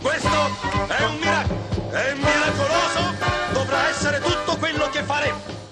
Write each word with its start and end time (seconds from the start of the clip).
Questo 0.00 0.28
è 0.86 1.04
un 1.06 1.16
miracolo! 1.18 1.58
È 1.90 2.14
miracoloso! 2.14 3.14
Dovrà 3.52 3.88
essere 3.88 4.20
tutto 4.20 4.56
quello 4.58 4.88
che 4.90 5.02
faremo! 5.02 5.65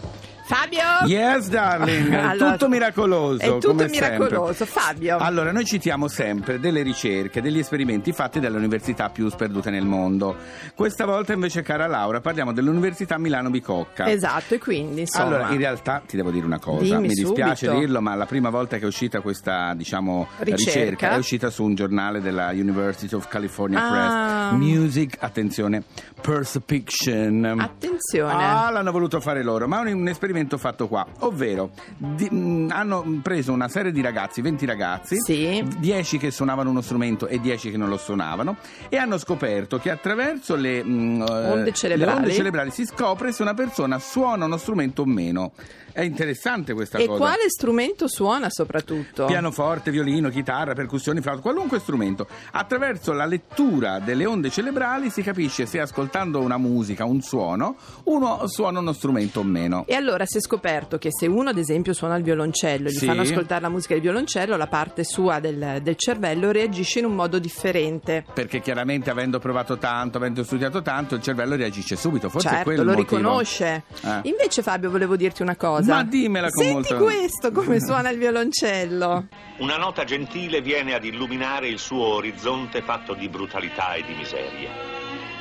Fabio? 0.46 1.06
Yes, 1.06 1.48
darling, 1.48 2.12
Allora, 2.12 2.52
tutto 2.52 2.68
miracoloso. 2.68 3.40
È 3.42 3.46
tutto 3.48 3.68
come 3.68 3.88
miracoloso. 3.88 4.52
sempre. 4.52 4.66
Fabio. 4.66 5.16
Allora, 5.18 5.52
noi 5.52 5.64
citiamo 5.64 6.06
sempre 6.08 6.60
delle 6.60 6.82
ricerche, 6.82 7.40
degli 7.40 7.58
esperimenti 7.58 8.12
fatti 8.12 8.40
dalle 8.40 8.58
università 8.58 9.08
più 9.08 9.28
sperdute 9.30 9.70
nel 9.70 9.86
mondo. 9.86 10.36
Questa 10.74 11.06
volta 11.06 11.32
invece, 11.32 11.62
cara 11.62 11.86
Laura, 11.86 12.20
parliamo 12.20 12.52
dell'Università 12.52 13.16
Milano 13.18 13.48
Bicocca. 13.50 14.06
Esatto, 14.10 14.54
e 14.54 14.58
quindi 14.58 15.00
insomma. 15.02 15.24
Allora, 15.26 15.48
in 15.50 15.58
realtà 15.58 16.02
ti 16.06 16.16
devo 16.16 16.30
dire 16.30 16.44
una 16.44 16.58
cosa, 16.58 16.82
Dimmi 16.82 17.08
mi 17.08 17.14
dispiace 17.14 17.64
subito. 17.66 17.80
dirlo, 17.80 18.00
ma 18.02 18.14
la 18.14 18.26
prima 18.26 18.50
volta 18.50 18.76
che 18.76 18.84
è 18.84 18.86
uscita 18.86 19.20
questa, 19.20 19.72
diciamo, 19.74 20.26
Ricerca. 20.40 21.10
è 21.12 21.16
uscita 21.16 21.48
su 21.48 21.64
un 21.64 21.74
giornale 21.74 22.20
della 22.20 22.50
University 22.50 23.14
of 23.14 23.26
California 23.28 23.82
Ah. 23.82 24.48
Press. 24.50 24.58
Music, 24.60 25.16
attenzione, 25.20 25.82
Perception. 26.20 27.56
Attenzione. 27.58 28.32
Ah, 28.44 28.70
l'hanno 28.70 28.92
voluto 28.92 29.20
fare 29.20 29.42
loro, 29.42 29.66
ma 29.66 29.82
è 29.84 29.90
un, 29.92 30.00
un 30.00 30.08
esperimento 30.34 30.58
fatto 30.58 30.88
qua, 30.88 31.06
ovvero 31.20 31.70
di- 31.96 32.28
mh, 32.28 32.68
hanno 32.72 33.20
preso 33.22 33.52
una 33.52 33.68
serie 33.68 33.92
di 33.92 34.00
ragazzi, 34.00 34.40
20 34.42 34.66
ragazzi, 34.66 35.16
Sì. 35.20 35.64
10 35.78 36.18
che 36.18 36.30
suonavano 36.30 36.70
uno 36.70 36.80
strumento 36.80 37.26
e 37.28 37.40
10 37.40 37.70
che 37.70 37.76
non 37.76 37.88
lo 37.88 37.96
suonavano 37.96 38.56
e 38.88 38.96
hanno 38.96 39.16
scoperto 39.18 39.78
che 39.78 39.90
attraverso 39.90 40.56
le, 40.56 40.82
mh, 40.82 41.24
eh, 41.28 41.50
Onde 41.50 41.72
cerebrali. 41.72 42.10
le 42.12 42.16
onde 42.22 42.32
cerebrali 42.32 42.70
si 42.70 42.84
scopre 42.84 43.32
se 43.32 43.42
una 43.42 43.54
persona 43.54 43.98
suona 43.98 44.44
uno 44.46 44.56
strumento 44.56 45.02
o 45.02 45.06
meno. 45.06 45.52
È 45.94 46.00
interessante 46.00 46.74
questa 46.74 46.98
e 46.98 47.06
cosa. 47.06 47.18
quale 47.20 47.48
strumento 47.48 48.08
suona 48.08 48.50
soprattutto? 48.50 49.26
Pianoforte, 49.26 49.92
violino, 49.92 50.28
chitarra, 50.28 50.72
percussioni, 50.74 51.20
flauto, 51.20 51.40
qualunque 51.40 51.78
strumento. 51.78 52.26
Attraverso 52.50 53.12
la 53.12 53.26
lettura 53.26 54.00
delle 54.00 54.26
onde 54.26 54.50
cerebrali 54.50 55.08
si 55.08 55.22
capisce 55.22 55.66
se 55.66 55.78
ascoltando 55.78 56.40
una 56.40 56.58
musica, 56.58 57.04
un 57.04 57.20
suono, 57.22 57.76
uno 58.06 58.48
suona 58.48 58.80
uno 58.80 58.92
strumento 58.92 59.38
o 59.38 59.42
meno. 59.44 59.84
E 59.86 59.94
allora 59.94 60.26
si 60.26 60.38
è 60.38 60.40
scoperto 60.40 60.98
che 60.98 61.10
se 61.12 61.28
uno 61.28 61.50
ad 61.50 61.58
esempio 61.58 61.92
suona 61.92 62.16
il 62.16 62.24
violoncello, 62.24 62.88
gli 62.88 62.94
Sì. 62.98 63.06
fanno 63.06 63.20
ascoltare 63.22 63.60
la 63.60 63.68
musica 63.68 63.94
del 63.94 64.02
violoncello, 64.02 64.56
la 64.56 64.66
parte 64.66 65.04
sua 65.04 65.38
del, 65.38 65.78
del 65.80 65.94
cervello 65.94 66.50
reagisce 66.50 66.98
in 66.98 67.04
un 67.04 67.14
modo 67.14 67.38
differente. 67.38 68.24
Perché 68.34 68.60
chiaramente 68.60 69.10
avendo 69.10 69.38
provato 69.38 69.78
tanto, 69.78 70.18
avendo 70.18 70.42
studiato 70.42 70.82
tanto, 70.82 71.14
il 71.14 71.22
cervello 71.22 71.54
reagisce 71.54 71.94
subito. 71.94 72.28
Forse 72.28 72.48
è 72.48 72.50
certo, 72.50 72.64
quello 72.64 72.80
il 72.82 72.86
lo 72.88 72.94
motivo. 72.96 73.16
riconosce. 73.16 73.84
Eh. 74.02 74.20
Invece 74.24 74.62
Fabio 74.62 74.90
volevo 74.90 75.14
dirti 75.14 75.42
una 75.42 75.54
cosa. 75.54 75.82
Ma 75.92 76.04
dimmela 76.04 76.50
con 76.50 76.62
Senti 76.62 76.92
molto- 76.92 77.04
questo 77.04 77.52
come 77.52 77.80
suona 77.80 78.10
il 78.10 78.18
violoncello. 78.18 79.28
Una 79.58 79.76
nota 79.76 80.04
gentile 80.04 80.60
viene 80.60 80.94
ad 80.94 81.04
illuminare 81.04 81.68
il 81.68 81.78
suo 81.78 82.14
orizzonte 82.14 82.82
fatto 82.82 83.14
di 83.14 83.28
brutalità 83.28 83.94
e 83.94 84.04
di 84.04 84.14
miseria. 84.14 84.70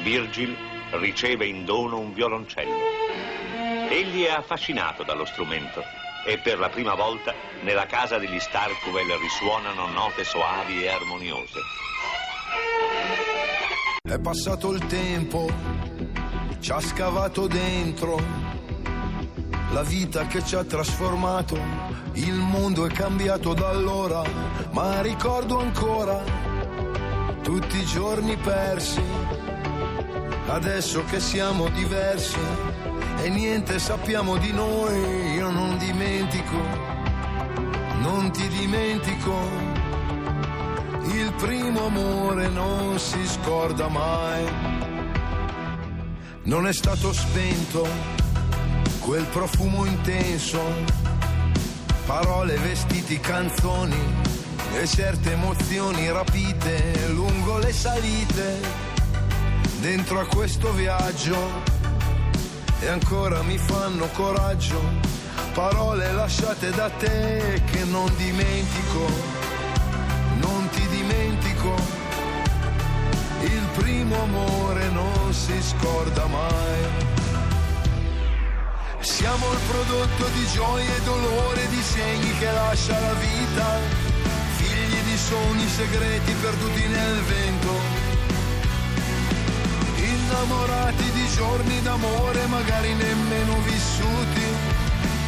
Virgil 0.03 0.55
riceve 0.91 1.45
in 1.45 1.65
dono 1.65 1.97
un 1.99 2.13
violoncello. 2.13 2.91
Egli 3.89 4.23
è 4.23 4.31
affascinato 4.31 5.03
dallo 5.03 5.25
strumento 5.25 5.81
e 6.25 6.37
per 6.37 6.57
la 6.57 6.69
prima 6.69 6.93
volta 6.95 7.33
nella 7.61 7.85
casa 7.85 8.17
degli 8.17 8.39
Starkwell 8.39 9.07
risuonano 9.21 9.87
note 9.87 10.23
soavi 10.23 10.83
e 10.83 10.89
armoniose. 10.89 11.59
È 14.01 14.19
passato 14.19 14.71
il 14.71 14.85
tempo, 14.85 15.49
ci 16.59 16.71
ha 16.71 16.79
scavato 16.79 17.47
dentro. 17.47 18.52
La 19.73 19.81
vita 19.81 20.27
che 20.27 20.45
ci 20.45 20.55
ha 20.55 20.63
trasformato, 20.63 21.57
il 22.13 22.35
mondo 22.35 22.85
è 22.85 22.91
cambiato 22.91 23.55
da 23.55 23.69
allora, 23.69 24.21
ma 24.69 25.01
ricordo 25.01 25.59
ancora 25.59 26.21
tutti 27.41 27.79
i 27.79 27.85
giorni 27.85 28.37
persi. 28.37 29.01
Adesso 30.45 31.03
che 31.05 31.19
siamo 31.19 31.69
diversi 31.69 32.37
e 33.23 33.29
niente 33.29 33.79
sappiamo 33.79 34.37
di 34.37 34.51
noi, 34.51 35.33
io 35.33 35.49
non 35.49 35.75
dimentico, 35.79 36.57
non 37.99 38.29
ti 38.31 38.47
dimentico. 38.49 39.33
Il 41.05 41.33
primo 41.33 41.87
amore 41.87 42.47
non 42.47 42.99
si 42.99 43.25
scorda 43.25 43.87
mai. 43.87 44.45
Non 46.43 46.67
è 46.67 46.73
stato 46.73 47.11
spento 47.11 48.22
quel 49.03 49.25
profumo 49.25 49.85
intenso, 49.85 50.61
parole, 52.05 52.55
vestiti, 52.55 53.19
canzoni 53.19 53.97
e 54.79 54.87
certe 54.87 55.33
emozioni 55.33 56.09
rapite 56.09 57.09
lungo 57.09 57.57
le 57.57 57.73
salite. 57.73 58.59
Dentro 59.81 60.21
a 60.21 60.25
questo 60.25 60.71
viaggio 60.71 61.37
e 62.79 62.87
ancora 62.87 63.43
mi 63.43 63.57
fanno 63.57 64.07
coraggio. 64.13 64.79
Parole 65.53 66.11
lasciate 66.13 66.69
da 66.71 66.89
te 66.89 67.61
che 67.71 67.83
non 67.83 68.09
dimentico 68.15 69.41
non 70.39 70.69
ti 70.69 70.87
dimentico. 70.87 71.75
Il 73.41 73.67
primo 73.75 74.21
amore 74.21 74.89
non 74.89 75.33
si 75.33 75.61
scorda 75.61 76.25
mai 76.27 77.13
siamo 79.03 79.51
il 79.51 79.59
prodotto 79.67 80.27
di 80.29 80.45
gioia 80.47 80.95
e 80.95 81.01
dolore 81.03 81.67
di 81.67 81.81
segni 81.81 82.37
che 82.37 82.51
lascia 82.51 82.97
la 82.97 83.13
vita. 83.13 83.79
Figli 84.55 85.01
di 85.03 85.17
sogni 85.17 85.67
segreti 85.67 86.31
perduti 86.41 86.87
nel 86.87 87.21
vento. 87.23 87.71
Innamorati 89.95 91.11
di 91.11 91.27
giorni 91.35 91.81
d'amore 91.81 92.45
magari 92.47 92.93
nemmeno 92.93 93.59
vissuti, 93.63 94.45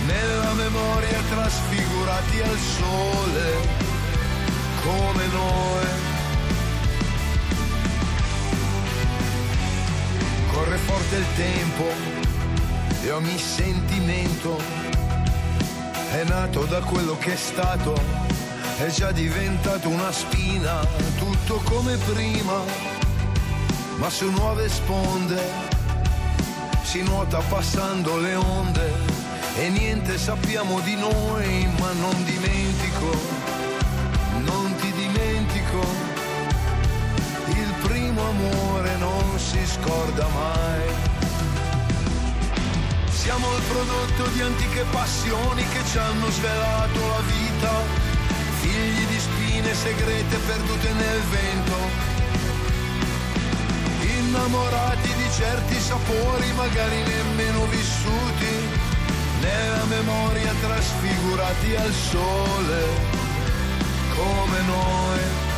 nella 0.06 0.54
memoria 0.54 1.22
trasfigurati 1.30 2.42
al 2.42 2.58
sole, 2.58 3.58
come 4.84 5.28
noi. 5.28 5.86
Corre 10.52 10.78
forte 10.78 11.16
il 11.18 11.26
tempo 11.36 12.15
e 13.06 13.12
ogni 13.12 13.38
sentimento 13.38 14.60
è 16.12 16.24
nato 16.24 16.66
da 16.66 16.80
quello 16.80 17.16
che 17.20 17.34
è 17.34 17.36
stato, 17.36 17.94
è 18.78 18.88
già 18.88 19.12
diventato 19.12 19.90
una 19.90 20.12
spina, 20.12 20.84
tutto 21.20 21.62
come 21.66 21.98
prima. 21.98 22.64
Ma 23.98 24.10
su 24.10 24.28
nuove 24.32 24.68
sponde 24.70 25.40
si 26.82 27.04
nuota 27.04 27.42
passando 27.48 28.18
le 28.18 28.36
onde. 28.36 28.94
E 29.58 29.70
niente 29.70 30.18
sappiamo 30.18 30.80
di 30.80 30.96
noi, 30.96 31.70
ma 31.78 31.92
non 31.94 32.24
dimentico, 32.24 33.16
non 34.40 34.76
ti 34.80 34.92
dimentico, 34.94 35.80
il 37.50 37.74
primo 37.84 38.30
amore 38.30 38.98
non 38.98 39.38
si 39.38 39.64
scorda 39.64 40.28
mai. 40.30 41.15
Siamo 43.26 43.56
il 43.56 43.64
prodotto 43.64 44.28
di 44.34 44.42
antiche 44.42 44.86
passioni 44.92 45.68
che 45.70 45.84
ci 45.90 45.98
hanno 45.98 46.30
svelato 46.30 47.00
la 47.08 47.22
vita, 47.22 47.72
figli 48.62 49.04
di 49.08 49.20
spine 49.20 49.74
segrete 49.74 50.38
perdute 50.46 50.94
nel 50.94 51.22
vento. 51.32 51.76
Innamorati 54.20 55.08
di 55.08 55.28
certi 55.36 55.80
sapori 55.80 56.52
magari 56.54 57.02
nemmeno 57.02 57.66
vissuti, 57.66 58.70
nella 59.42 59.86
memoria 59.86 60.54
trasfigurati 60.62 61.76
al 61.78 61.94
sole, 61.94 62.84
come 64.14 64.62
noi. 64.68 65.55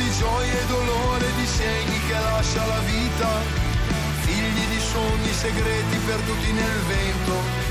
Di 0.00 0.10
gioia 0.18 0.52
e 0.52 0.66
dolore, 0.66 1.26
di 1.36 1.46
segni 1.46 2.00
che 2.08 2.14
lascia 2.14 2.64
la 2.64 2.78
vita, 2.86 3.28
figli 4.22 4.66
di 4.72 4.80
sogni 4.80 5.30
segreti 5.30 5.96
perduti 6.06 6.52
nel 6.52 6.80
vento. 6.88 7.68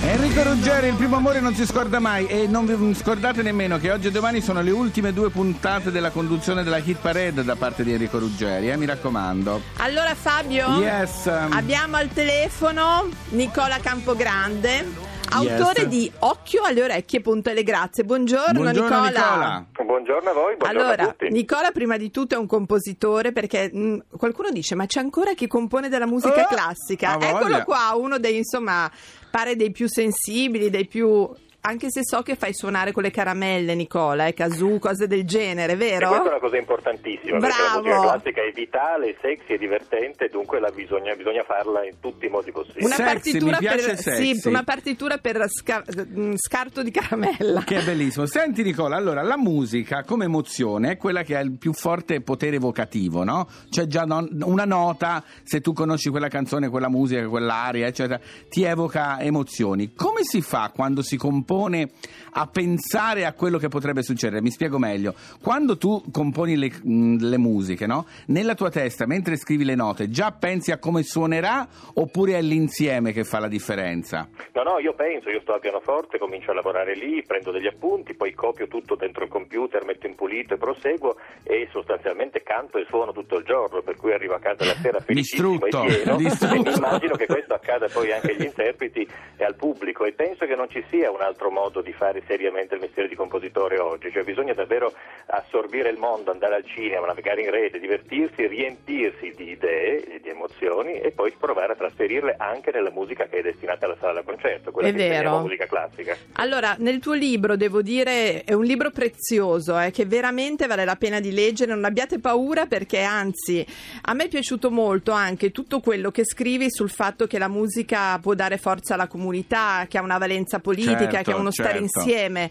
Enrico 0.00 0.42
Ruggeri, 0.42 0.88
il 0.88 0.94
primo 0.94 1.16
amore 1.16 1.40
non 1.40 1.54
si 1.54 1.66
scorda 1.66 1.98
mai 1.98 2.26
e 2.26 2.46
non 2.46 2.66
vi 2.66 2.94
scordate 2.94 3.42
nemmeno 3.42 3.78
che 3.78 3.90
oggi 3.90 4.06
e 4.06 4.10
domani 4.10 4.40
sono 4.40 4.60
le 4.62 4.70
ultime 4.70 5.12
due 5.12 5.30
puntate 5.30 5.90
della 5.90 6.10
conduzione 6.10 6.62
della 6.62 6.78
Hit 6.78 6.98
Parade 7.00 7.42
da 7.44 7.56
parte 7.56 7.82
di 7.82 7.92
Enrico 7.92 8.18
Ruggeri, 8.18 8.70
eh, 8.70 8.76
mi 8.76 8.86
raccomando. 8.86 9.60
Allora 9.78 10.14
Fabio, 10.14 10.78
Yes. 10.78 11.24
um, 11.24 11.52
abbiamo 11.52 11.96
al 11.96 12.08
telefono 12.08 13.08
Nicola 13.30 13.78
Campogrande. 13.80 15.07
Autore 15.30 15.80
Yes. 15.82 15.86
di 15.88 16.12
Occhio 16.20 16.62
alle 16.62 16.82
orecchie, 16.82 17.20
punto 17.20 17.50
e 17.50 17.54
le 17.54 17.62
grazie. 17.62 18.04
Buongiorno, 18.04 18.60
Buongiorno 18.60 19.02
Nicola. 19.04 19.08
Nicola. 19.08 19.66
Buongiorno 19.84 20.30
a 20.30 20.32
voi, 20.32 20.56
buongiorno 20.56 20.86
Allora, 20.88 21.02
a 21.02 21.06
tutti. 21.12 21.28
Nicola 21.30 21.70
prima 21.70 21.96
di 21.96 22.10
tutto 22.10 22.34
è 22.34 22.38
un 22.38 22.46
compositore 22.46 23.32
perché 23.32 23.70
mh, 23.72 24.04
qualcuno 24.16 24.50
dice 24.50 24.74
ma 24.74 24.86
c'è 24.86 25.00
ancora 25.00 25.34
chi 25.34 25.46
compone 25.46 25.88
della 25.88 26.06
musica 26.06 26.42
Oh, 26.42 26.46
classica? 26.46 27.18
Eccolo 27.20 27.62
qua, 27.64 27.94
uno 27.96 28.18
dei 28.18 28.36
insomma 28.38 28.90
pare 29.30 29.56
dei 29.56 29.70
più 29.70 29.88
sensibili, 29.88 30.70
dei 30.70 30.86
più 30.86 31.28
anche 31.68 31.90
se 31.90 32.00
so 32.02 32.22
che 32.22 32.34
fai 32.34 32.54
suonare 32.54 32.92
con 32.92 33.02
le 33.02 33.10
caramelle 33.10 33.74
Nicola, 33.74 34.26
eh, 34.26 34.32
kazoo, 34.32 34.78
cose 34.78 35.06
del 35.06 35.24
genere, 35.24 35.72
E 35.74 35.76
questa 35.76 35.94
è 35.96 35.98
vero? 36.08 36.22
una 36.22 36.38
cosa 36.38 36.56
importantissima 36.56 37.38
perché 37.38 37.60
la 37.62 37.68
Bravo. 37.68 37.82
musica 37.86 38.00
classica 38.00 38.40
è 38.42 38.52
vitale, 38.52 39.16
sexy 39.20 39.52
e 39.52 39.58
divertente, 39.58 40.28
dunque 40.28 40.60
la 40.60 40.70
bisogna, 40.70 41.14
bisogna 41.14 41.44
farla 41.44 41.84
in 41.84 42.00
tutti 42.00 42.24
i 42.24 42.28
modi 42.30 42.50
possibili. 42.52 42.86
Una 42.86 42.94
Sexy, 42.94 43.12
partitura 43.12 43.58
per 43.58 43.98
sì, 43.98 44.40
una 44.44 44.62
partitura 44.62 45.18
per 45.18 45.44
sca- 45.48 45.84
mh, 45.86 46.34
scarto 46.36 46.82
di 46.82 46.90
caramella. 46.90 47.62
Che 47.64 47.76
è 47.76 47.84
bellissimo. 47.84 48.24
Senti 48.24 48.62
Nicola, 48.62 48.96
allora 48.96 49.20
la 49.22 49.36
musica 49.36 50.04
come 50.04 50.24
emozione 50.24 50.92
è 50.92 50.96
quella 50.96 51.22
che 51.22 51.36
ha 51.36 51.40
il 51.40 51.52
più 51.58 51.74
forte 51.74 52.22
potere 52.22 52.56
evocativo, 52.56 53.24
no? 53.24 53.46
C'è 53.68 53.86
già 53.86 54.04
non- 54.04 54.40
una 54.44 54.64
nota, 54.64 55.22
se 55.42 55.60
tu 55.60 55.74
conosci 55.74 56.08
quella 56.08 56.28
canzone, 56.28 56.70
quella 56.70 56.88
musica, 56.88 57.28
quell'aria, 57.28 57.86
eccetera, 57.86 58.18
ti 58.48 58.62
evoca 58.62 59.20
emozioni. 59.20 59.92
Come 59.92 60.22
si 60.22 60.40
fa 60.40 60.72
quando 60.74 61.02
si 61.02 61.16
compone 61.18 61.56
a 61.66 62.46
pensare 62.46 63.24
a 63.24 63.32
quello 63.32 63.58
che 63.58 63.68
potrebbe 63.68 64.02
succedere? 64.02 64.40
Mi 64.42 64.50
spiego 64.50 64.78
meglio. 64.78 65.14
Quando 65.42 65.76
tu 65.76 66.02
componi 66.12 66.56
le, 66.56 66.70
mh, 66.82 67.16
le 67.20 67.38
musiche, 67.38 67.86
no? 67.86 68.06
Nella 68.26 68.54
tua 68.54 68.70
testa, 68.70 69.06
mentre 69.06 69.36
scrivi 69.36 69.64
le 69.64 69.74
note, 69.74 70.08
già 70.10 70.30
pensi 70.32 70.70
a 70.70 70.78
come 70.78 71.02
suonerà 71.02 71.66
oppure 71.94 72.34
è 72.36 72.42
l'insieme 72.42 73.12
che 73.12 73.24
fa 73.24 73.38
la 73.38 73.48
differenza? 73.48 74.28
No, 74.54 74.62
no, 74.62 74.78
io 74.78 74.94
penso, 74.94 75.30
io 75.30 75.40
sto 75.40 75.54
al 75.54 75.60
pianoforte, 75.60 76.18
comincio 76.18 76.50
a 76.50 76.54
lavorare 76.54 76.94
lì, 76.94 77.22
prendo 77.24 77.50
degli 77.50 77.66
appunti, 77.66 78.14
poi 78.14 78.32
copio 78.34 78.66
tutto 78.68 78.94
dentro 78.94 79.24
il 79.24 79.30
computer, 79.30 79.84
metto 79.84 80.06
in 80.06 80.14
pulito 80.14 80.54
e 80.54 80.58
proseguo 80.58 81.16
e 81.42 81.68
sostanzialmente 81.72 82.42
canto 82.42 82.78
e 82.78 82.84
suono 82.88 83.12
tutto 83.12 83.36
il 83.38 83.44
giorno, 83.44 83.80
per 83.82 83.96
cui 83.96 84.12
arrivo 84.12 84.34
a 84.34 84.38
casa 84.40 84.64
la 84.64 84.74
sera 84.80 85.00
felicissimo 85.00 85.58
Distrutto, 85.58 85.84
e 85.84 86.02
pieno 86.02 86.16
distrutto. 86.16 86.54
e 86.54 86.58
mi 86.70 86.76
immagino 86.76 87.14
che 87.16 87.26
questo 87.26 87.54
accada 87.54 87.88
poi 87.88 88.12
anche 88.12 88.32
agli 88.32 88.44
interpreti 88.44 89.08
e 89.36 89.44
al 89.44 89.54
pubblico 89.54 90.04
e 90.04 90.12
penso 90.12 90.44
che 90.46 90.54
non 90.54 90.68
ci 90.68 90.84
sia 90.90 91.10
un 91.10 91.20
altro 91.20 91.37
modo 91.50 91.80
di 91.80 91.92
fare 91.92 92.22
seriamente 92.26 92.74
il 92.74 92.80
mestiere 92.80 93.08
di 93.08 93.14
compositore 93.14 93.78
oggi, 93.78 94.10
cioè 94.10 94.24
bisogna 94.24 94.52
davvero 94.52 94.92
assorbire 95.26 95.88
il 95.90 95.98
mondo, 95.98 96.30
andare 96.32 96.56
al 96.56 96.64
cinema, 96.66 97.06
navigare 97.06 97.42
in 97.42 97.50
rete, 97.50 97.78
divertirsi, 97.78 98.46
riempirsi 98.46 99.32
di 99.36 99.50
idee 99.50 100.16
e 100.16 100.20
di 100.20 100.28
emozioni 100.28 100.98
e 101.00 101.12
poi 101.12 101.32
provare 101.38 101.72
a 101.72 101.76
trasferirle 101.76 102.34
anche 102.38 102.70
nella 102.72 102.90
musica 102.90 103.26
che 103.26 103.38
è 103.38 103.42
destinata 103.42 103.86
alla 103.86 103.96
sala 104.00 104.14
da 104.14 104.22
concerto, 104.22 104.70
quella 104.70 104.88
È 104.88 104.92
che 104.92 105.08
vero. 105.08 105.40
musica 105.40 105.66
classica. 105.66 106.16
Allora, 106.34 106.74
nel 106.78 106.98
tuo 106.98 107.14
libro 107.14 107.56
devo 107.56 107.80
dire 107.82 108.42
è 108.44 108.52
un 108.52 108.64
libro 108.64 108.90
prezioso, 108.90 109.78
eh, 109.78 109.90
che 109.90 110.04
veramente 110.04 110.66
vale 110.66 110.84
la 110.84 110.96
pena 110.96 111.20
di 111.20 111.32
leggere, 111.32 111.72
non 111.72 111.84
abbiate 111.84 112.18
paura 112.18 112.66
perché 112.66 113.00
anzi 113.02 113.64
a 114.02 114.14
me 114.14 114.24
è 114.24 114.28
piaciuto 114.28 114.70
molto 114.70 115.12
anche 115.12 115.50
tutto 115.50 115.80
quello 115.80 116.10
che 116.10 116.24
scrivi 116.24 116.70
sul 116.70 116.90
fatto 116.90 117.26
che 117.26 117.38
la 117.38 117.48
musica 117.48 118.18
può 118.18 118.34
dare 118.34 118.58
forza 118.58 118.94
alla 118.94 119.06
comunità, 119.06 119.86
che 119.88 119.98
ha 119.98 120.02
una 120.02 120.18
valenza 120.18 120.58
politica, 120.58 120.96
Certo, 120.98 121.27
che 121.28 121.36
ha 121.36 121.40
uno 121.40 121.50
stare 121.50 121.78
certo. 121.78 121.98
insieme 122.00 122.50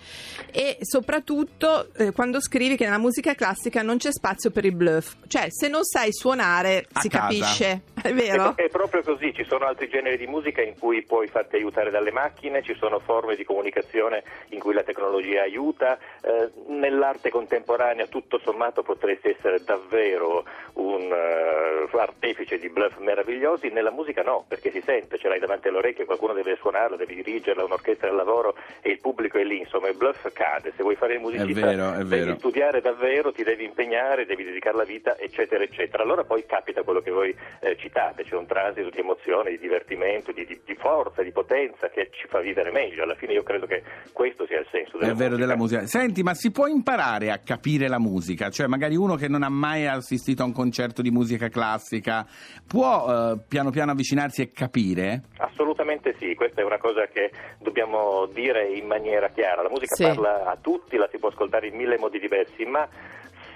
e 0.51 0.77
soprattutto 0.81 1.93
eh, 1.95 2.11
quando 2.11 2.41
scrivi 2.41 2.75
che 2.75 2.85
nella 2.85 2.97
musica 2.97 3.35
classica 3.35 3.81
non 3.81 3.97
c'è 3.97 4.11
spazio 4.11 4.51
per 4.51 4.65
il 4.65 4.75
bluff, 4.75 5.15
cioè 5.27 5.47
se 5.49 5.67
non 5.67 5.83
sai 5.83 6.13
suonare 6.13 6.85
A 6.91 7.01
si 7.01 7.09
casa. 7.09 7.23
capisce, 7.23 7.81
è 8.07 8.13
vero? 8.13 8.55
È, 8.55 8.63
è 8.63 8.69
proprio 8.69 9.01
così, 9.03 9.33
ci 9.33 9.43
sono 9.45 9.65
altri 9.65 9.89
generi 9.89 10.17
di 10.17 10.27
musica 10.27 10.61
in 10.61 10.77
cui 10.77 11.03
puoi 11.03 11.27
farti 11.27 11.55
aiutare 11.55 11.89
dalle 11.89 12.11
macchine, 12.11 12.61
ci 12.63 12.75
sono 12.75 12.99
forme 12.99 13.35
di 13.35 13.43
comunicazione 13.43 14.23
in 14.49 14.59
cui 14.59 14.73
la 14.73 14.83
tecnologia 14.83 15.41
aiuta, 15.41 15.97
eh, 16.21 16.49
nell'arte 16.67 17.29
contemporanea 17.29 18.07
tutto 18.07 18.39
sommato 18.39 18.83
potresti 18.83 19.29
essere 19.29 19.63
davvero 19.63 20.45
un 20.73 21.01
eh, 21.11 21.97
artefice 21.97 22.59
di 22.59 22.69
bluff 22.69 22.97
meravigliosi, 22.97 23.69
nella 23.69 23.91
musica 23.91 24.21
no, 24.21 24.45
perché 24.47 24.71
si 24.71 24.81
sente, 24.85 25.17
ce 25.17 25.27
l'hai 25.27 25.39
davanti 25.39 25.67
alle 25.67 25.77
orecchie, 25.77 26.05
qualcuno 26.05 26.33
deve 26.33 26.57
suonarla, 26.59 26.95
devi 26.95 27.15
dirigerla, 27.15 27.63
un'orchestra 27.63 28.09
al 28.09 28.15
lavoro 28.15 28.55
e 28.81 28.91
il 28.91 28.99
pubblico 28.99 29.37
è 29.37 29.43
lì, 29.43 29.59
insomma 29.59 29.87
il 29.87 29.97
bluff 29.97 30.27
cade, 30.33 30.73
se 30.75 30.83
vuoi 30.83 30.95
fare 30.95 31.15
il 31.15 31.19
musicista 31.19 31.65
vero, 31.65 31.93
è 31.93 31.97
devi 31.97 32.25
vero. 32.25 32.35
studiare 32.37 32.81
davvero, 32.81 33.31
ti 33.31 33.43
devi 33.43 33.63
impegnare, 33.63 34.25
devi 34.25 34.43
dedicare 34.43 34.77
la 34.77 34.83
vita, 34.83 35.17
eccetera, 35.17 35.63
eccetera. 35.63 36.03
Allora 36.03 36.23
poi 36.23 36.45
capita 36.45 36.83
quello 36.83 37.01
che 37.01 37.11
voi 37.11 37.35
eh, 37.59 37.75
citate, 37.77 37.96
c'è 38.23 38.35
un 38.35 38.45
transito 38.45 38.89
di 38.89 38.99
emozione, 38.99 39.49
di 39.51 39.57
divertimento, 39.59 40.31
di, 40.31 40.45
di- 40.45 40.59
di 40.63 40.75
forza, 40.75 41.23
di 41.23 41.31
potenza 41.31 41.89
che 41.89 42.09
ci 42.11 42.27
fa 42.27 42.39
vivere 42.39 42.71
meglio. 42.71 43.03
Alla 43.03 43.15
fine 43.15 43.33
io 43.33 43.43
credo 43.43 43.65
che 43.65 43.81
questo 44.13 44.45
sia 44.45 44.59
il 44.59 44.67
senso 44.71 44.97
della 44.97 45.11
È 45.11 45.15
vero 45.15 45.31
musica. 45.31 45.45
della 45.45 45.57
musica. 45.57 45.85
Senti, 45.87 46.21
ma 46.23 46.33
si 46.33 46.51
può 46.51 46.67
imparare 46.67 47.31
a 47.31 47.39
capire 47.39 47.87
la 47.87 47.99
musica? 47.99 48.49
Cioè, 48.49 48.67
magari 48.67 48.95
uno 48.95 49.15
che 49.15 49.27
non 49.27 49.43
ha 49.43 49.49
mai 49.49 49.87
assistito 49.87 50.43
a 50.43 50.45
un 50.45 50.53
concerto 50.53 51.01
di 51.01 51.09
musica 51.11 51.49
classica 51.49 52.25
può 52.67 53.05
eh, 53.33 53.39
piano 53.47 53.71
piano 53.71 53.91
avvicinarsi 53.91 54.41
e 54.43 54.51
capire? 54.51 55.23
Assolutamente 55.37 56.15
sì, 56.19 56.35
questa 56.35 56.61
è 56.61 56.63
una 56.63 56.77
cosa 56.77 57.07
che 57.07 57.31
dobbiamo 57.59 58.27
dire 58.33 58.67
in 58.73 58.85
maniera 58.85 59.29
chiara. 59.29 59.63
La 59.63 59.69
musica 59.69 59.95
Sì. 59.95 60.03
parla 60.03 60.45
a 60.45 60.57
tutti, 60.61 60.97
la 60.97 61.07
si 61.11 61.17
può 61.17 61.29
ascoltare 61.29 61.67
in 61.67 61.75
mille 61.75 61.97
modi 61.97 62.19
diversi, 62.19 62.63
ma 62.65 62.87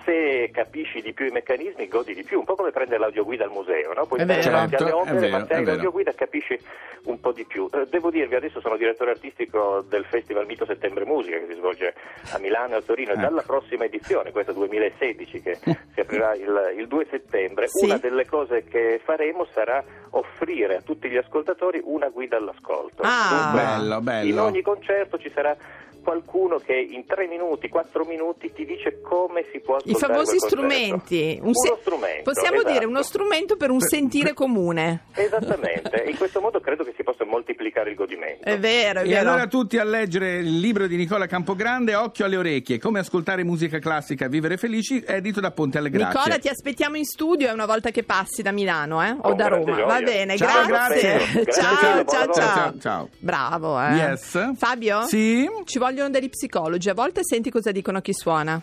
se 0.05 0.49
capisci 0.53 1.01
di 1.01 1.13
più 1.13 1.25
i 1.25 1.31
meccanismi 1.31 1.87
godi 1.87 2.13
di 2.13 2.23
più, 2.23 2.39
un 2.39 2.45
po' 2.45 2.55
come 2.55 2.71
prendere 2.71 2.99
l'audioguida 2.99 3.43
al 3.43 3.51
museo, 3.51 3.93
no? 3.93 4.05
Puoi 4.05 4.21
alle 4.21 4.41
Certo, 4.41 4.85
è 4.87 4.93
opere, 4.93 5.19
vero, 5.19 5.37
ma 5.39 5.45
se 5.45 5.53
hai 5.53 5.63
l'audioguida 5.65 6.13
capisci 6.13 6.59
un 7.03 7.19
po' 7.19 7.31
di 7.31 7.45
più. 7.45 7.67
Eh, 7.73 7.87
devo 7.89 8.09
dirvi, 8.11 8.35
adesso 8.35 8.59
sono 8.61 8.77
direttore 8.77 9.11
artistico 9.11 9.83
del 9.87 10.05
Festival 10.05 10.45
Mito 10.45 10.65
Settembre 10.65 11.05
Musica 11.05 11.37
che 11.37 11.47
si 11.47 11.55
svolge 11.55 11.93
a 12.33 12.37
Milano 12.39 12.75
e 12.75 12.77
a 12.77 12.81
Torino 12.81 13.09
e 13.11 13.13
Ecco. 13.13 13.21
dalla 13.21 13.41
prossima 13.43 13.85
edizione, 13.85 14.31
questa 14.31 14.51
2016 14.51 15.41
che 15.41 15.55
si 15.55 15.99
aprirà 15.99 16.33
il, 16.35 16.73
il 16.77 16.87
2 16.87 17.07
settembre, 17.09 17.67
Sì. 17.67 17.85
una 17.85 17.97
delle 17.97 18.25
cose 18.25 18.63
che 18.63 18.99
faremo 19.03 19.45
sarà 19.53 19.83
offrire 20.11 20.77
a 20.77 20.81
tutti 20.81 21.09
gli 21.09 21.17
ascoltatori 21.17 21.81
una 21.83 22.09
guida 22.09 22.37
all'ascolto. 22.37 23.01
Ah. 23.03 23.29
Dunque, 23.51 23.61
Bello, 23.61 24.01
bello. 24.01 24.29
In 24.29 24.39
ogni 24.39 24.61
concerto 24.61 25.17
ci 25.17 25.31
sarà 25.33 25.55
qualcuno 26.01 26.57
che 26.57 26.73
in 26.75 27.05
tre 27.05 27.27
minuti, 27.27 27.69
quattro 27.69 28.03
minuti 28.05 28.51
ti 28.53 28.65
dice 28.65 28.99
come 29.01 29.45
si 29.51 29.59
può 29.59 29.75
I 29.83 29.91
ascoltare 29.93 30.13
famosi 30.13 30.37
quel 30.37 30.39
concerto. 30.39 30.69
strumenti, 30.71 31.37
un 31.41 31.45
Uno 31.47 31.53
se- 31.53 31.77
strumento, 31.81 32.23
possiamo 32.31 32.55
esatto. 32.57 32.71
dire 32.73 32.85
uno 32.85 33.03
strumento 33.03 33.55
per 33.57 33.69
un 33.71 33.79
sentire 33.81 34.33
comune. 34.33 35.05
Esattamente, 35.15 36.03
in 36.07 36.17
questo 36.17 36.41
modo 36.41 36.59
credo 36.59 36.83
che 36.83 36.93
si 36.95 37.03
possa 37.03 37.25
moltiplicare 37.25 37.89
il 37.91 37.95
godimento. 37.95 38.43
È 38.43 38.57
vero, 38.59 38.99
è 39.01 39.03
E 39.03 39.07
vero. 39.07 39.29
allora 39.29 39.47
tutti 39.47 39.77
a 39.77 39.83
leggere 39.83 40.37
il 40.37 40.59
libro 40.59 40.87
di 40.87 40.95
Nicola 40.95 41.25
Campogrande, 41.27 41.95
Occhio 41.95 42.25
alle 42.25 42.37
orecchie, 42.37 42.79
come 42.79 42.99
ascoltare 42.99 43.43
musica 43.43 43.79
classica 43.79 44.25
e 44.25 44.29
vivere 44.29 44.57
felici, 44.57 45.03
edito 45.05 45.39
da 45.39 45.51
Ponte 45.51 45.77
alle 45.77 45.89
Grazie. 45.89 46.17
Nicola, 46.19 46.37
ti 46.39 46.47
aspettiamo 46.49 46.97
in 46.97 47.05
studio 47.05 47.47
eh, 47.47 47.51
una 47.51 47.65
volta 47.65 47.91
che 47.91 48.03
passi 48.03 48.41
da 48.41 48.51
Milano 48.51 49.03
eh? 49.03 49.11
o 49.11 49.21
Con 49.21 49.35
da 49.35 49.47
Roma. 49.47 49.63
gioia. 49.65 49.85
Va 49.85 49.99
bene, 50.01 50.37
Ciao, 50.37 50.65
grazie. 50.65 51.17
grazie. 51.17 51.45
Ciao, 51.51 52.05
ciao, 52.05 52.05
ciao. 52.05 52.33
Ciao, 52.33 52.73
ciao. 52.79 53.09
Bravo, 53.19 53.79
eh. 53.81 53.93
Yes. 53.93 54.53
Fabio? 54.57 55.01
Sì? 55.03 55.47
Ci 55.65 55.77
vogliono 55.91 56.09
degli 56.09 56.29
psicologi. 56.29 56.89
A 56.89 56.93
volte 56.93 57.21
senti 57.23 57.51
cosa 57.51 57.71
dicono 57.71 57.99
chi 57.99 58.13
suona. 58.13 58.61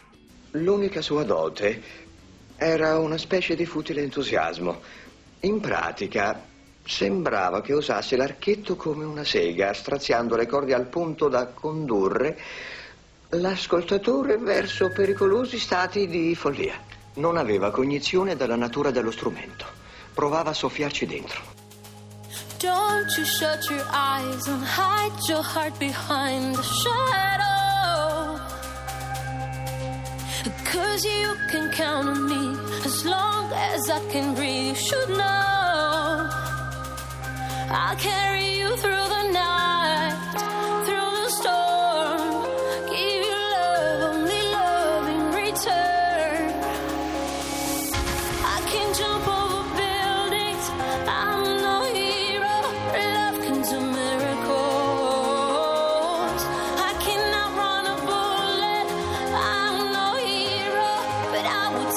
L'unica 0.53 1.03
sua 1.03 1.25
dote 1.25 1.83
era 2.57 2.99
una 2.99 3.19
specie 3.19 3.55
di 3.55 3.67
futile 3.67 4.01
entusiasmo. 4.01 4.81
In 5.41 5.61
pratica 5.61 6.43
sembrava 6.85 7.61
che 7.61 7.75
usasse 7.75 8.17
l'archetto 8.17 8.77
come 8.77 9.05
una 9.05 9.25
sega, 9.25 9.75
straziando 9.75 10.37
le 10.37 10.47
corde 10.47 10.73
al 10.73 10.87
punto 10.87 11.29
da 11.29 11.49
condurre 11.49 12.39
l'ascoltatore 13.31 14.39
verso 14.39 14.91
pericolosi 14.91 15.59
stati 15.59 16.07
di 16.07 16.35
follia. 16.35 16.81
Non 17.17 17.37
aveva 17.37 17.71
cognizione 17.71 18.37
della 18.37 18.57
natura 18.57 18.91
dello 18.91 19.11
strumento. 19.11 19.67
Provava 20.15 20.51
a 20.51 20.55
soffiarci 20.55 21.05
dentro. 21.05 21.58
Don't 22.59 23.17
you 23.17 23.25
shut 23.25 23.71
your 23.71 23.85
eyes 23.89 24.49
and 24.49 24.65
hide 24.65 25.17
your 25.29 25.43
heart 25.43 25.79
behind 25.79 26.57
the 26.57 26.63
shadow. 26.63 28.41
Cause 30.65 31.05
you 31.05 31.37
can 31.51 31.71
count 31.71 32.09
on 32.09 32.29
me 32.29 32.59
as 32.85 33.05
long 33.05 33.53
as 33.53 33.89
I 33.89 34.01
can 34.11 34.35
breathe. 34.35 34.71
You 34.71 34.75
should 34.75 35.11
know 35.11 36.29
I'll 37.71 37.97
carry 37.97 38.59
you 38.59 38.69
through 38.77 39.07
the 39.17 39.23
night, 39.31 39.58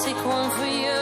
take 0.03 0.25
one 0.25 0.49
for 0.57 0.65
you. 0.65 1.00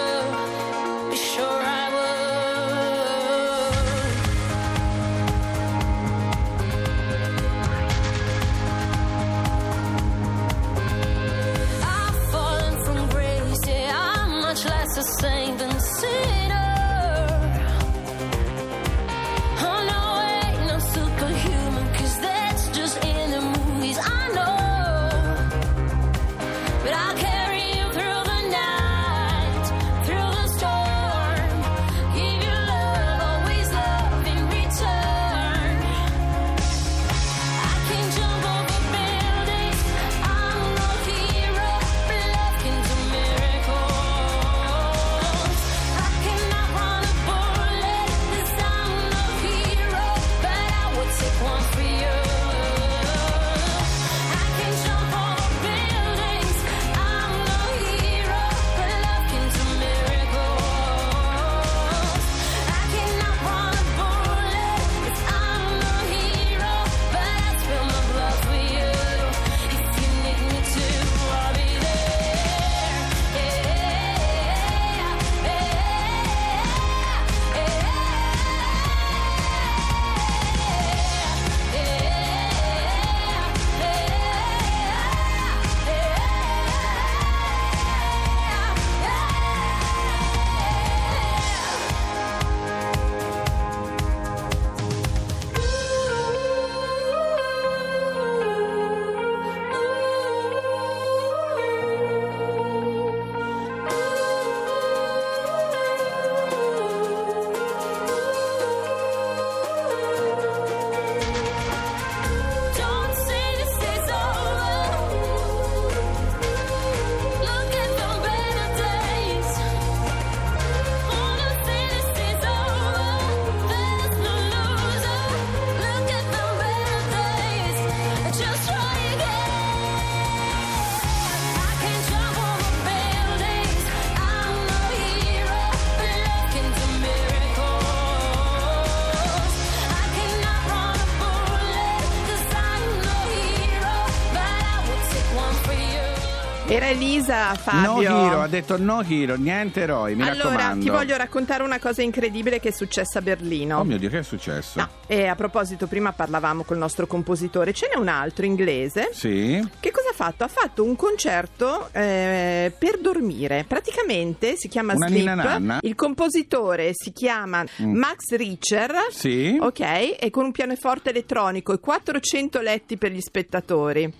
Era 146.71 146.88
Elisa, 146.88 147.55
Fabio. 147.55 147.93
No 147.93 148.01
hero, 148.01 148.41
ha 148.41 148.47
detto 148.47 148.77
no 148.77 149.01
hero, 149.01 149.35
niente 149.38 149.81
eroi, 149.81 150.13
mi 150.13 150.21
allora, 150.21 150.49
raccomando. 150.49 150.83
ti 150.83 150.89
voglio 150.91 151.17
raccontare 151.17 151.63
una 151.63 151.79
cosa 151.79 152.03
incredibile 152.03 152.59
che 152.59 152.69
è 152.69 152.71
successa 152.71 153.17
a 153.17 153.21
Berlino. 153.23 153.79
Oh 153.79 153.83
mio 153.83 153.97
Dio, 153.97 154.07
che 154.07 154.19
è 154.19 154.23
successo? 154.23 154.79
No, 154.79 154.88
e 155.07 155.25
a 155.25 155.33
proposito, 155.33 155.88
prima 155.88 156.11
parlavamo 156.13 156.61
col 156.63 156.77
nostro 156.77 157.07
compositore, 157.07 157.73
ce 157.73 157.89
n'è 157.91 157.97
un 157.97 158.07
altro 158.07 158.45
inglese. 158.45 159.09
Sì? 159.13 159.67
Che 159.79 159.89
cosa 159.91 160.09
ha 160.09 160.13
fatto? 160.13 160.43
Ha 160.43 160.47
fatto 160.47 160.83
un 160.83 160.95
concerto 160.95 161.89
eh, 161.91 162.71
per 162.77 162.99
dormire. 162.99 163.65
Praticamente 163.67 164.55
si 164.55 164.67
chiama 164.67 164.93
Una 164.93 165.07
Sleep. 165.07 165.25
nanna? 165.25 165.79
Il 165.81 165.95
compositore 165.95 166.91
si 166.93 167.11
chiama 167.11 167.65
Max 167.77 168.35
Richer. 168.35 169.07
Sì? 169.09 169.57
Ok, 169.59 169.79
e 170.19 170.29
con 170.29 170.45
un 170.45 170.51
pianoforte 170.51 171.09
elettronico 171.09 171.73
e 171.73 171.79
400 171.79 172.61
letti 172.61 172.95
per 172.97 173.11
gli 173.11 173.21
spettatori. 173.21 174.13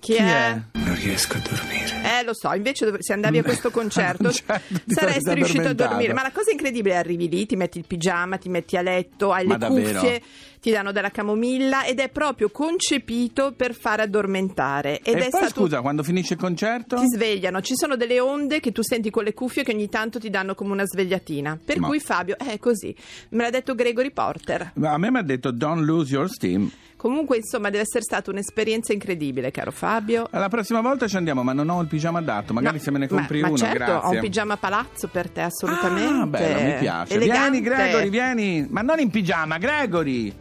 Chi, 0.00 0.14
Chi 0.14 0.18
è? 0.18 0.60
Non 0.84 0.94
riesco 0.96 1.36
a 1.36 1.40
dormire. 1.48 2.18
Eh, 2.20 2.24
lo 2.24 2.34
so, 2.34 2.52
invece 2.52 2.84
dov- 2.86 2.98
se 3.00 3.12
andavi 3.12 3.38
a 3.38 3.42
questo 3.44 3.70
concerto 3.70 4.24
Concerto, 4.24 4.80
ti 4.84 4.94
saresti 4.94 5.34
riuscito 5.34 5.68
a 5.68 5.72
dormire. 5.72 6.12
Ma 6.12 6.22
la 6.22 6.32
cosa 6.32 6.50
incredibile 6.50 6.94
è 6.94 6.98
arrivi 6.98 7.28
lì, 7.28 7.46
ti 7.46 7.56
metti 7.56 7.78
il 7.78 7.84
pigiama, 7.86 8.36
ti 8.38 8.48
metti 8.48 8.76
a 8.76 8.82
letto, 8.82 9.32
hai 9.32 9.46
Ma 9.46 9.52
le 9.54 9.58
davvero? 9.58 10.00
cuffie, 10.00 10.22
ti 10.60 10.70
danno 10.70 10.90
della 10.92 11.10
camomilla 11.10 11.84
ed 11.84 12.00
è 12.00 12.08
proprio 12.08 12.50
concepito 12.50 13.52
per 13.56 13.74
fare 13.74 14.02
addormentare. 14.02 15.00
Ed 15.00 15.16
e 15.16 15.26
è 15.26 15.28
poi 15.30 15.40
stato 15.42 15.60
scusa, 15.62 15.80
quando 15.80 16.02
finisce 16.02 16.34
il 16.34 16.40
concerto? 16.40 16.96
ti 16.96 17.06
svegliano, 17.06 17.60
ci 17.60 17.74
sono 17.76 17.96
delle 17.96 18.18
onde 18.20 18.58
che 18.60 18.72
tu 18.72 18.82
senti 18.82 19.10
con 19.10 19.22
le 19.24 19.34
cuffie 19.34 19.62
che 19.62 19.72
ogni 19.72 19.88
tanto 19.88 20.18
ti 20.18 20.30
danno 20.30 20.54
come 20.54 20.72
una 20.72 20.84
svegliatina. 20.84 21.58
Per 21.64 21.78
Ma- 21.78 21.86
cui 21.86 22.00
Fabio 22.00 22.36
è 22.38 22.58
così. 22.58 22.94
Me 23.30 23.44
l'ha 23.44 23.50
detto 23.50 23.74
Gregory 23.74 24.10
Porter. 24.10 24.72
A 24.82 24.98
me 24.98 25.10
mi 25.10 25.18
ha 25.18 25.22
detto 25.22 25.50
don't 25.52 25.84
lose 25.84 26.12
your 26.12 26.28
steam. 26.28 26.70
Comunque, 27.02 27.38
insomma, 27.38 27.68
deve 27.68 27.82
essere 27.82 28.04
stata 28.04 28.30
un'esperienza 28.30 28.92
incredibile, 28.92 29.50
caro 29.50 29.72
Fabio. 29.72 30.28
La 30.30 30.48
prossima 30.48 30.80
volta 30.80 31.08
ci 31.08 31.16
andiamo, 31.16 31.42
ma 31.42 31.52
non 31.52 31.68
ho 31.68 31.80
il 31.80 31.88
pigiama 31.88 32.20
adatto. 32.20 32.52
Magari 32.52 32.76
No, 32.76 32.82
se 32.84 32.90
me 32.92 32.98
ne 33.00 33.08
compri 33.08 33.40
ma 33.40 33.48
uno, 33.48 33.56
certo, 33.56 33.76
grazie. 33.76 34.08
ho 34.08 34.10
un 34.12 34.20
pigiama 34.20 34.56
palazzo 34.56 35.08
per 35.08 35.28
te, 35.28 35.40
assolutamente. 35.40 36.22
Ah, 36.22 36.26
bello, 36.28 36.60
mi 36.62 36.78
piace. 36.78 37.14
Elegante. 37.14 37.50
Vieni, 37.50 37.60
Gregory, 37.60 38.08
vieni. 38.08 38.66
Ma 38.70 38.82
non 38.82 39.00
in 39.00 39.10
pigiama, 39.10 39.58
Gregory. 39.58 40.32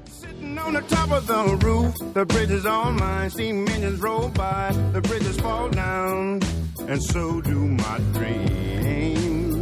On 0.63 0.73
the 0.73 0.83
top 0.87 1.09
of 1.11 1.25
the 1.25 1.65
roof, 1.65 1.95
the 2.13 2.25
bridge 2.25 2.51
is 2.53 2.65
all 2.65 2.91
mine. 2.93 3.31
Steam 3.31 3.65
engines 3.67 3.99
roll 3.99 4.29
by, 4.29 4.71
the 4.91 5.01
bridges 5.01 5.37
fall 5.39 5.67
down, 5.67 6.41
and 6.87 7.01
so 7.01 7.41
do 7.41 7.55
my 7.57 7.99
dreams. 8.13 9.55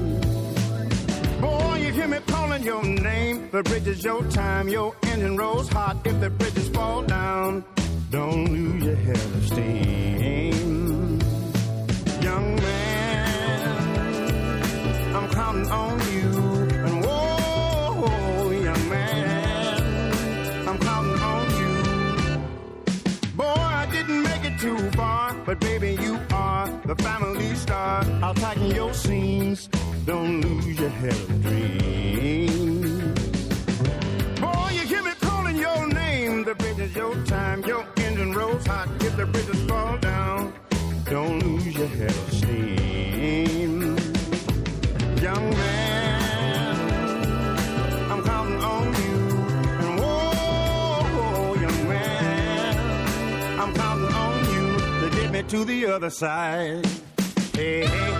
Boy, 1.40 1.78
you 1.78 1.94
hear 1.94 2.10
me 2.10 2.18
your 2.64 2.84
name. 2.84 3.50
The 3.52 3.64
bridge 3.64 3.88
is 3.88 4.04
your 4.04 4.24
time, 4.30 4.68
your 4.68 4.96
engine 5.04 5.38
rolls 5.38 5.70
hot. 5.70 5.98
If 6.06 6.20
the 6.20 6.30
bridges 6.30 6.70
fall 6.70 7.02
down, 7.04 7.64
don't 8.10 8.46
lose 8.52 8.84
your 8.84 8.96
head 8.96 9.18
of 9.18 9.48
steam. 9.48 11.20
Young 12.22 12.56
man, 12.56 13.62
I'm 15.16 15.30
counting 15.30 15.72
on 15.72 16.00
you. 16.14 16.30
And 16.86 17.06
whoa, 17.06 18.52
young 18.52 18.90
man, 18.90 20.68
I'm 20.68 20.80
counting 20.80 21.22
on 21.22 21.46
you. 21.62 21.76
Boy, 23.36 23.44
I 23.46 23.88
didn't 23.92 24.24
make 24.24 24.44
it 24.44 24.60
too 24.60 24.92
far, 24.92 25.34
but 25.46 25.60
baby, 25.60 25.98
you 26.02 26.20
are 26.32 26.68
the 26.86 26.96
family 26.96 27.56
star. 27.56 28.04
I'll 28.24 28.34
tighten 28.34 28.72
your 28.72 28.94
seams. 28.94 29.70
Don't 30.06 30.42
lose 30.42 30.80
your 30.80 30.90
head 30.90 31.14
of 31.14 31.42
dreams. 31.44 32.09
Time. 37.10 37.64
Your 37.66 37.86
engine 37.98 38.34
rolls 38.34 38.68
hot. 38.68 38.88
If 39.02 39.18
the 39.18 39.26
bridges 39.26 39.60
fall 39.64 39.98
down, 39.98 40.54
don't 41.06 41.40
lose 41.40 41.76
your 41.76 41.88
head 41.88 42.12
of 42.12 42.34
steam. 42.34 43.98
Young 45.18 45.50
man, 45.50 46.76
I'm 48.12 48.24
counting 48.24 48.64
on 48.64 48.86
you. 48.94 49.18
And 49.82 51.62
young 51.62 51.88
man, 51.88 53.60
I'm 53.60 53.74
counting 53.74 54.14
on 54.14 54.46
you 54.54 55.10
to 55.10 55.16
get 55.16 55.32
me 55.32 55.42
to 55.44 55.66
the 55.66 55.88
other 55.88 56.12
side. 56.12 56.86
Hey, 57.54 57.88
hey. 57.88 58.19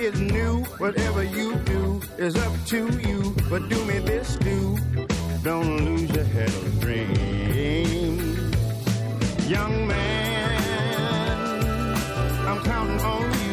Is 0.00 0.20
new. 0.20 0.64
Whatever 0.78 1.22
you 1.22 1.54
do 1.56 2.00
is 2.18 2.36
up 2.36 2.52
to 2.66 2.88
you. 2.98 3.34
But 3.48 3.68
do 3.68 3.84
me 3.84 3.98
this, 3.98 4.36
do. 4.36 4.78
Don't 5.42 5.84
lose 5.84 6.10
your 6.10 6.24
head 6.24 6.48
of 6.48 6.80
dreams. 6.80 8.54
Young 9.48 9.86
man, 9.86 10.56
I'm 12.46 12.62
counting 12.62 13.00
on 13.00 13.40
you. 13.40 13.45